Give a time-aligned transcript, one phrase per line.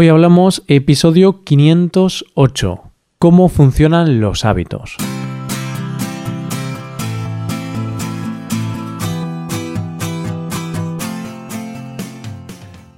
[0.00, 2.82] Hoy hablamos episodio 508,
[3.18, 4.96] cómo funcionan los hábitos.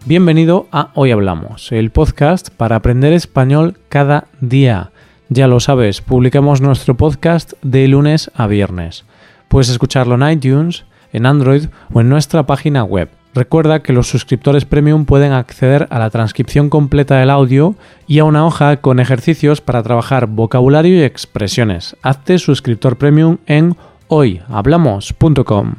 [0.05, 4.91] Bienvenido a Hoy Hablamos, el podcast para aprender español cada día.
[5.31, 9.07] Ya lo sabes, publicamos nuestro podcast de lunes a viernes.
[9.49, 13.09] Puedes escucharlo en iTunes, en Android o en nuestra página web.
[13.33, 17.77] Recuerda que los suscriptores premium pueden acceder a la transcripción completa del audio
[18.09, 21.97] y a una hoja con ejercicios para trabajar vocabulario y expresiones.
[22.03, 23.77] Hazte suscriptor premium en
[24.09, 25.75] hoyhablamos.com.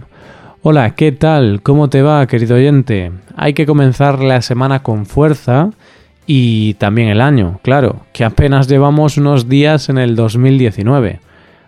[0.63, 1.61] Hola, ¿qué tal?
[1.61, 3.11] ¿Cómo te va, querido oyente?
[3.35, 5.71] Hay que comenzar la semana con fuerza
[6.25, 11.19] y también el año, claro, que apenas llevamos unos días en el 2019.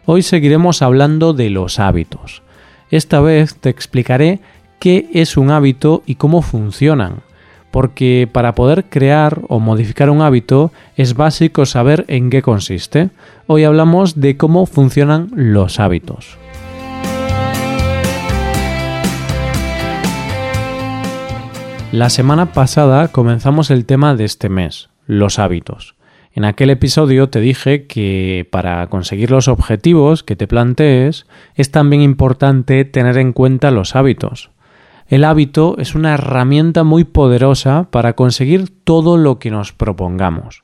[0.05, 2.41] Hoy seguiremos hablando de los hábitos.
[2.89, 4.39] Esta vez te explicaré
[4.83, 7.21] qué es un hábito y cómo funcionan,
[7.71, 13.09] porque para poder crear o modificar un hábito es básico saber en qué consiste.
[13.47, 16.37] Hoy hablamos de cómo funcionan los hábitos.
[21.93, 25.95] La semana pasada comenzamos el tema de este mes, los hábitos.
[26.33, 32.01] En aquel episodio te dije que para conseguir los objetivos que te plantees es también
[32.01, 34.49] importante tener en cuenta los hábitos.
[35.13, 40.63] El hábito es una herramienta muy poderosa para conseguir todo lo que nos propongamos.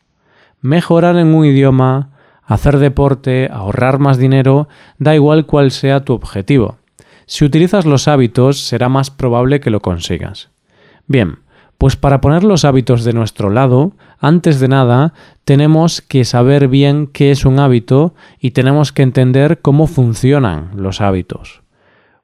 [0.60, 2.10] Mejorar en un idioma,
[2.46, 6.80] hacer deporte, ahorrar más dinero, da igual cuál sea tu objetivo.
[7.28, 10.50] Si utilizas los hábitos será más probable que lo consigas.
[11.06, 11.38] Bien,
[11.78, 15.14] pues para poner los hábitos de nuestro lado, antes de nada,
[15.46, 21.02] tenemos que saber bien qué es un hábito y tenemos que entender cómo funcionan los
[21.02, 21.62] hábitos.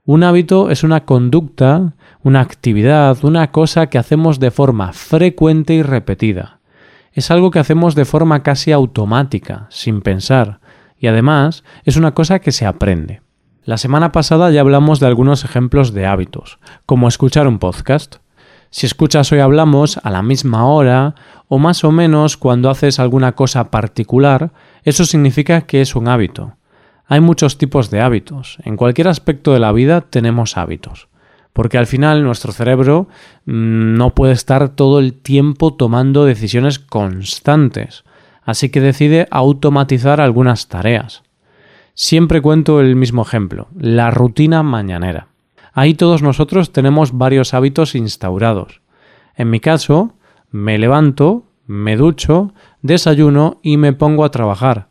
[0.07, 5.81] Un hábito es una conducta, una actividad, una cosa que hacemos de forma frecuente y
[5.81, 6.59] repetida.
[7.11, 10.59] Es algo que hacemos de forma casi automática, sin pensar,
[10.99, 13.23] y además es una cosa que se aprende.
[13.63, 18.17] La semana pasada ya hablamos de algunos ejemplos de hábitos, como escuchar un podcast.
[18.69, 21.15] Si escuchas hoy hablamos a la misma hora
[21.47, 24.51] o más o menos cuando haces alguna cosa particular,
[24.83, 26.53] eso significa que es un hábito.
[27.07, 28.57] Hay muchos tipos de hábitos.
[28.63, 31.07] En cualquier aspecto de la vida tenemos hábitos.
[31.53, 33.07] Porque al final nuestro cerebro
[33.45, 38.03] mm, no puede estar todo el tiempo tomando decisiones constantes.
[38.43, 41.23] Así que decide automatizar algunas tareas.
[41.93, 45.27] Siempre cuento el mismo ejemplo, la rutina mañanera.
[45.71, 48.81] Ahí todos nosotros tenemos varios hábitos instaurados.
[49.35, 50.13] En mi caso,
[50.51, 54.87] me levanto, me ducho, desayuno y me pongo a trabajar.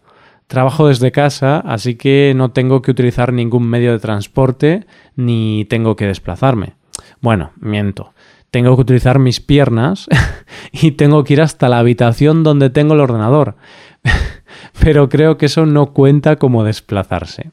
[0.47, 5.97] Trabajo desde casa, así que no tengo que utilizar ningún medio de transporte ni tengo
[5.97, 6.75] que desplazarme.
[7.21, 8.13] Bueno, miento.
[8.51, 10.07] Tengo que utilizar mis piernas
[10.73, 13.57] y tengo que ir hasta la habitación donde tengo el ordenador.
[14.81, 17.51] Pero creo que eso no cuenta como desplazarse.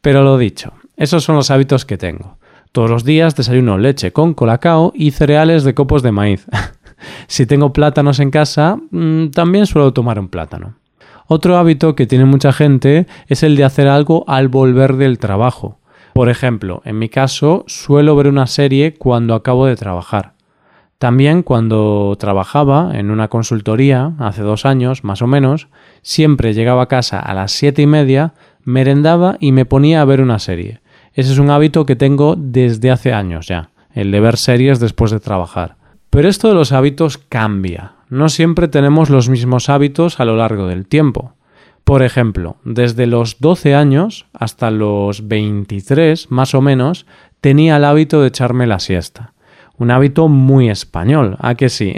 [0.00, 2.36] Pero lo dicho, esos son los hábitos que tengo.
[2.72, 6.46] Todos los días desayuno leche con colacao y cereales de copos de maíz.
[7.28, 10.74] si tengo plátanos en casa, mm, también suelo tomar un plátano.
[11.26, 15.78] Otro hábito que tiene mucha gente es el de hacer algo al volver del trabajo.
[16.12, 20.34] Por ejemplo, en mi caso suelo ver una serie cuando acabo de trabajar.
[20.98, 25.68] También cuando trabajaba en una consultoría, hace dos años más o menos,
[26.02, 30.20] siempre llegaba a casa a las siete y media, merendaba y me ponía a ver
[30.20, 30.80] una serie.
[31.14, 35.10] Ese es un hábito que tengo desde hace años ya, el de ver series después
[35.10, 35.76] de trabajar.
[36.10, 37.92] Pero esto de los hábitos cambia.
[38.14, 41.34] No siempre tenemos los mismos hábitos a lo largo del tiempo.
[41.82, 47.06] Por ejemplo, desde los 12 años hasta los 23, más o menos,
[47.40, 49.32] tenía el hábito de echarme la siesta.
[49.78, 51.96] Un hábito muy español, ¿a que sí?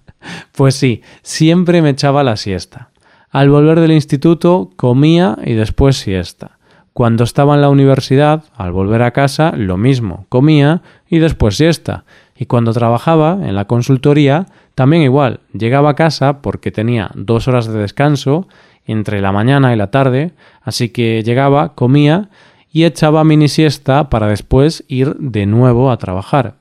[0.56, 2.88] pues sí, siempre me echaba la siesta.
[3.28, 6.52] Al volver del instituto comía y después siesta.
[6.94, 12.06] Cuando estaba en la universidad, al volver a casa, lo mismo, comía y después siesta.
[12.34, 14.46] Y cuando trabajaba en la consultoría,
[14.78, 18.46] también igual, llegaba a casa porque tenía dos horas de descanso
[18.86, 22.30] entre la mañana y la tarde, así que llegaba, comía
[22.70, 26.54] y echaba mini siesta para después ir de nuevo a trabajar.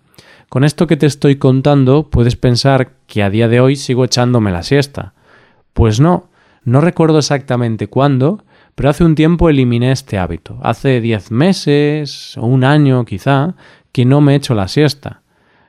[0.49, 4.51] Con esto que te estoy contando, puedes pensar que a día de hoy sigo echándome
[4.51, 5.13] la siesta.
[5.73, 6.31] Pues no,
[6.63, 8.43] no recuerdo exactamente cuándo,
[8.73, 10.57] pero hace un tiempo eliminé este hábito.
[10.63, 13.53] Hace diez meses o un año quizá
[13.91, 15.21] que no me he hecho la siesta.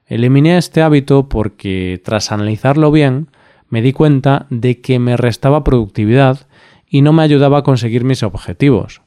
[0.09, 3.29] Eliminé este hábito porque tras analizarlo bien
[3.69, 6.47] me di cuenta de que me restaba productividad
[6.89, 9.03] y no me ayudaba a conseguir mis objetivos.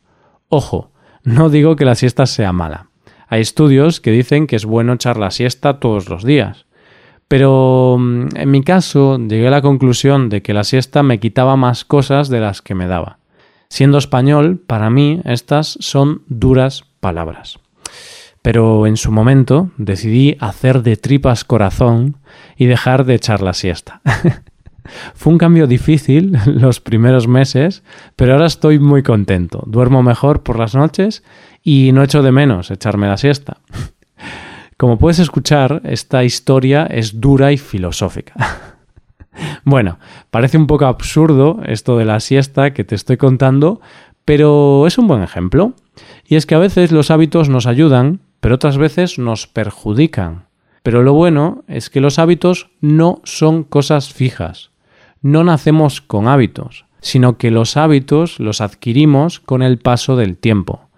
[0.49, 0.91] Ojo,
[1.23, 2.87] no digo que la siesta sea mala.
[3.27, 6.65] Hay estudios que dicen que es bueno echar la siesta todos los días.
[7.27, 11.55] Pero mm, en mi caso llegué a la conclusión de que la siesta me quitaba
[11.55, 13.19] más cosas de las que me daba.
[13.69, 17.60] Siendo español, para mí estas son duras palabras.
[18.41, 22.17] Pero en su momento decidí hacer de tripas corazón
[22.57, 24.01] y dejar de echar la siesta.
[25.13, 27.83] Fue un cambio difícil los primeros meses,
[28.15, 29.63] pero ahora estoy muy contento.
[29.67, 31.23] Duermo mejor por las noches
[31.63, 33.57] y no echo de menos echarme la siesta.
[34.77, 38.33] Como puedes escuchar, esta historia es dura y filosófica.
[39.63, 39.99] bueno,
[40.31, 43.79] parece un poco absurdo esto de la siesta que te estoy contando,
[44.25, 45.75] pero es un buen ejemplo.
[46.25, 50.45] Y es que a veces los hábitos nos ayudan, pero otras veces nos perjudican.
[50.83, 54.71] Pero lo bueno es que los hábitos no son cosas fijas.
[55.21, 60.89] No nacemos con hábitos, sino que los hábitos los adquirimos con el paso del tiempo.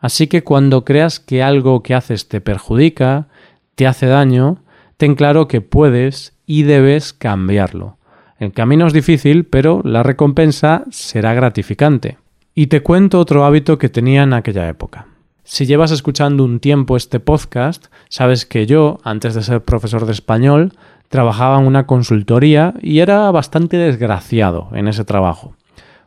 [0.00, 3.28] Así que cuando creas que algo que haces te perjudica,
[3.76, 4.58] te hace daño,
[4.96, 7.98] ten claro que puedes y debes cambiarlo.
[8.38, 12.18] El camino es difícil, pero la recompensa será gratificante.
[12.54, 15.06] Y te cuento otro hábito que tenía en aquella época.
[15.44, 20.12] Si llevas escuchando un tiempo este podcast, sabes que yo, antes de ser profesor de
[20.12, 20.72] español,
[21.08, 25.56] trabajaba en una consultoría y era bastante desgraciado en ese trabajo.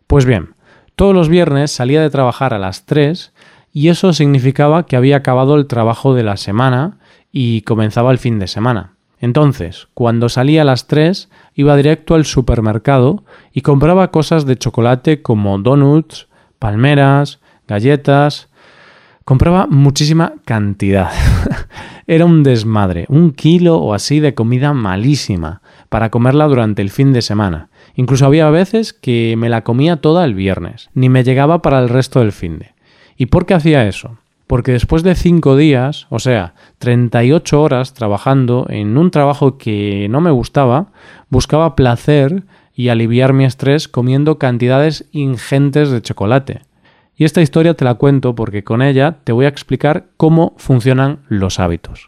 [0.07, 0.55] Pues bien,
[0.95, 3.33] todos los viernes salía de trabajar a las 3
[3.73, 6.99] y eso significaba que había acabado el trabajo de la semana
[7.31, 8.93] y comenzaba el fin de semana.
[9.19, 15.21] Entonces, cuando salía a las 3, iba directo al supermercado y compraba cosas de chocolate
[15.21, 16.27] como donuts,
[16.59, 18.49] palmeras, galletas.
[19.25, 21.09] Compraba muchísima cantidad.
[22.07, 27.13] Era un desmadre, un kilo o así de comida malísima para comerla durante el fin
[27.13, 27.69] de semana.
[27.95, 31.87] Incluso había veces que me la comía toda el viernes, ni me llegaba para el
[31.87, 32.71] resto del fin de.
[33.15, 34.17] ¿Y por qué hacía eso?
[34.45, 40.19] Porque después de cinco días, o sea, 38 horas trabajando en un trabajo que no
[40.19, 40.87] me gustaba,
[41.29, 42.43] buscaba placer
[42.75, 46.61] y aliviar mi estrés comiendo cantidades ingentes de chocolate.
[47.15, 51.19] Y esta historia te la cuento porque con ella te voy a explicar cómo funcionan
[51.27, 52.07] los hábitos.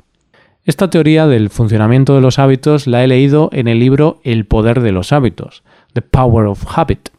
[0.64, 4.82] Esta teoría del funcionamiento de los hábitos la he leído en el libro El poder
[4.82, 5.64] de los hábitos,
[5.94, 7.10] The Power of Habit,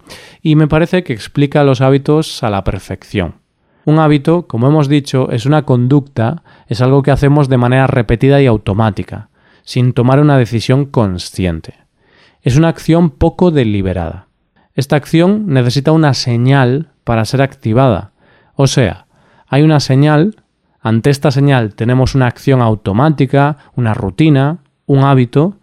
[0.42, 3.36] y me parece que explica los hábitos a la perfección.
[3.84, 8.42] Un hábito, como hemos dicho, es una conducta, es algo que hacemos de manera repetida
[8.42, 9.28] y automática,
[9.62, 11.74] sin tomar una decisión consciente.
[12.42, 14.26] Es una acción poco deliberada.
[14.74, 18.10] Esta acción necesita una señal para ser activada.
[18.56, 19.06] O sea,
[19.46, 20.42] hay una señal,
[20.80, 25.54] ante esta señal tenemos una acción automática, una rutina, un hábito,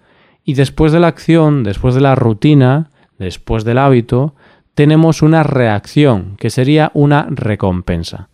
[0.45, 4.36] y después de la acción, después de la rutina, después del hábito,
[4.74, 8.30] tenemos una reacción, que sería una recompensa.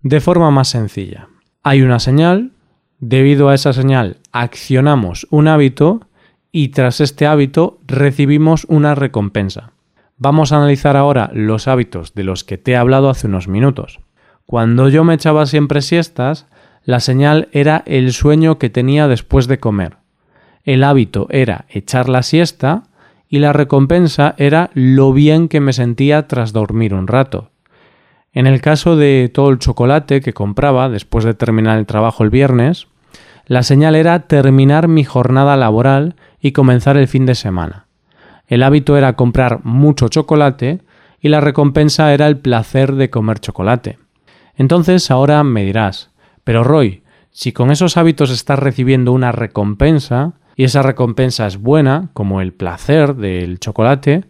[0.00, 1.28] De forma más sencilla,
[1.64, 2.52] hay una señal,
[3.00, 6.02] debido a esa señal accionamos un hábito
[6.52, 9.72] y tras este hábito recibimos una recompensa.
[10.24, 13.98] Vamos a analizar ahora los hábitos de los que te he hablado hace unos minutos.
[14.46, 16.46] Cuando yo me echaba siempre siestas,
[16.84, 19.96] la señal era el sueño que tenía después de comer.
[20.62, 22.84] El hábito era echar la siesta
[23.28, 27.50] y la recompensa era lo bien que me sentía tras dormir un rato.
[28.32, 32.30] En el caso de todo el chocolate que compraba después de terminar el trabajo el
[32.30, 32.86] viernes,
[33.46, 37.81] la señal era terminar mi jornada laboral y comenzar el fin de semana.
[38.52, 40.82] El hábito era comprar mucho chocolate
[41.22, 43.98] y la recompensa era el placer de comer chocolate.
[44.56, 46.10] Entonces ahora me dirás,
[46.44, 52.10] pero Roy, si con esos hábitos estás recibiendo una recompensa, y esa recompensa es buena,
[52.12, 54.24] como el placer del chocolate,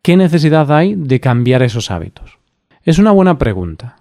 [0.00, 2.38] ¿qué necesidad hay de cambiar esos hábitos?
[2.84, 3.96] Es una buena pregunta.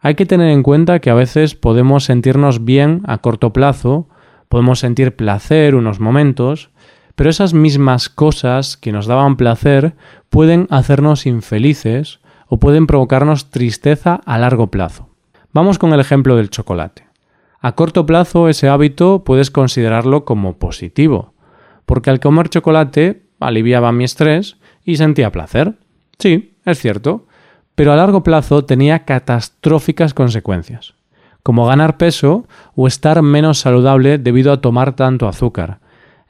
[0.00, 4.08] Hay que tener en cuenta que a veces podemos sentirnos bien a corto plazo,
[4.48, 6.70] podemos sentir placer unos momentos,
[7.14, 9.94] pero esas mismas cosas que nos daban placer
[10.30, 15.08] pueden hacernos infelices o pueden provocarnos tristeza a largo plazo.
[15.52, 17.06] Vamos con el ejemplo del chocolate.
[17.60, 21.32] A corto plazo ese hábito puedes considerarlo como positivo,
[21.86, 25.74] porque al comer chocolate aliviaba mi estrés y sentía placer.
[26.18, 27.26] Sí, es cierto,
[27.74, 30.94] pero a largo plazo tenía catastróficas consecuencias,
[31.42, 35.78] como ganar peso o estar menos saludable debido a tomar tanto azúcar.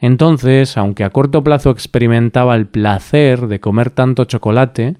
[0.01, 4.97] Entonces, aunque a corto plazo experimentaba el placer de comer tanto chocolate,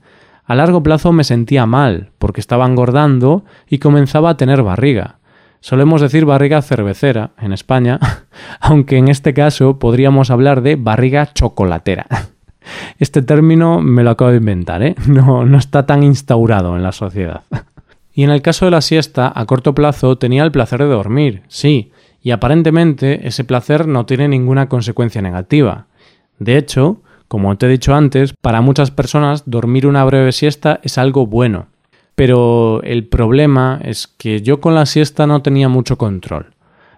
[0.47, 5.19] a largo plazo me sentía mal porque estaba engordando y comenzaba a tener barriga.
[5.61, 7.99] Solemos decir barriga cervecera en España,
[8.61, 12.07] aunque en este caso podríamos hablar de barriga chocolatera.
[12.99, 14.95] Este término me lo acabo de inventar, ¿eh?
[15.07, 17.43] no, no está tan instaurado en la sociedad.
[18.15, 21.43] Y en el caso de la siesta, a corto plazo tenía el placer de dormir,
[21.49, 21.93] sí,
[22.25, 25.87] y aparentemente ese placer no tiene ninguna consecuencia negativa.
[26.39, 30.97] De hecho, como te he dicho antes, para muchas personas dormir una breve siesta es
[30.97, 31.67] algo bueno.
[32.15, 36.55] Pero el problema es que yo con la siesta no tenía mucho control.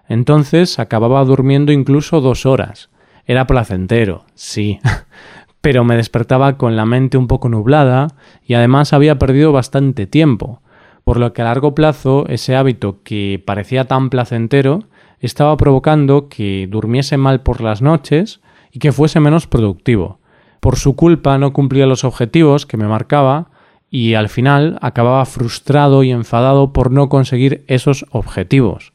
[0.07, 2.89] Entonces acababa durmiendo incluso dos horas.
[3.25, 4.79] Era placentero, sí,
[5.61, 8.07] pero me despertaba con la mente un poco nublada
[8.45, 10.61] y además había perdido bastante tiempo,
[11.03, 14.85] por lo que a largo plazo ese hábito que parecía tan placentero
[15.19, 20.19] estaba provocando que durmiese mal por las noches y que fuese menos productivo.
[20.59, 23.49] Por su culpa no cumplía los objetivos que me marcaba
[23.89, 28.93] y al final acababa frustrado y enfadado por no conseguir esos objetivos.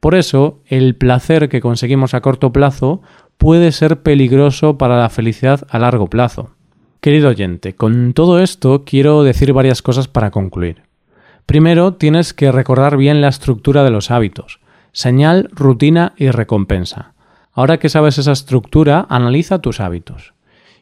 [0.00, 3.00] Por eso, el placer que conseguimos a corto plazo
[3.38, 6.50] puede ser peligroso para la felicidad a largo plazo.
[7.00, 10.82] Querido oyente, con todo esto quiero decir varias cosas para concluir.
[11.46, 14.60] Primero, tienes que recordar bien la estructura de los hábitos.
[14.96, 17.12] Señal, rutina y recompensa.
[17.52, 20.32] Ahora que sabes esa estructura, analiza tus hábitos.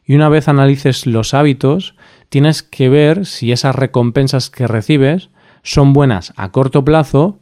[0.05, 1.97] Y una vez analices los hábitos,
[2.29, 5.31] tienes que ver si esas recompensas que recibes
[5.65, 7.41] son buenas a corto plazo,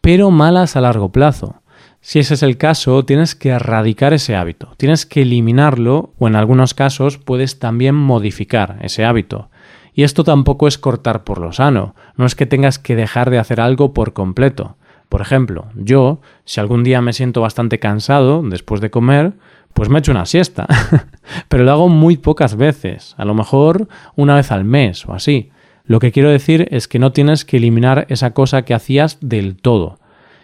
[0.00, 1.60] pero malas a largo plazo.
[2.00, 6.36] Si ese es el caso, tienes que erradicar ese hábito, tienes que eliminarlo o en
[6.36, 9.50] algunos casos puedes también modificar ese hábito.
[9.92, 13.40] Y esto tampoco es cortar por lo sano, no es que tengas que dejar de
[13.40, 14.76] hacer algo por completo.
[15.12, 19.34] Por ejemplo, yo, si algún día me siento bastante cansado después de comer,
[19.74, 20.66] pues me echo una siesta.
[21.48, 25.50] Pero lo hago muy pocas veces, a lo mejor una vez al mes o así.
[25.84, 29.56] Lo que quiero decir es que no tienes que eliminar esa cosa que hacías del
[29.56, 29.98] todo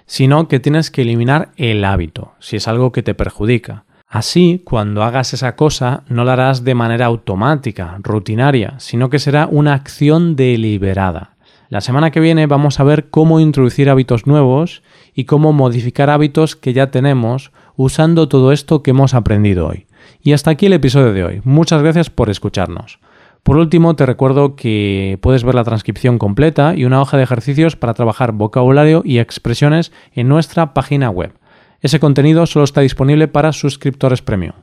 [0.09, 3.85] sino que tienes que eliminar el hábito, si es algo que te perjudica.
[4.09, 9.47] Así, cuando hagas esa cosa, no la harás de manera automática, rutinaria, sino que será
[9.51, 11.37] una acción deliberada.
[11.69, 14.83] La semana que viene vamos a ver cómo introducir hábitos nuevos
[15.15, 19.87] y cómo modificar hábitos que ya tenemos usando todo esto que hemos aprendido hoy.
[20.23, 21.41] Y hasta aquí el episodio de hoy.
[21.45, 23.01] Muchas gracias por escucharnos.
[23.43, 27.77] Por último, te recuerdo que puedes ver la transcripción completa y una hoja de ejercicios
[27.77, 31.35] para trabajar vocabulario y expresiones en nuestra página web.
[31.83, 34.55] Ese contenido solo está disponible para suscriptores premium.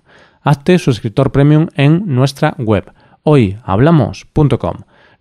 [0.42, 2.92] Hazte suscriptor premium en nuestra web
[3.26, 4.76] hoyhablamos.com.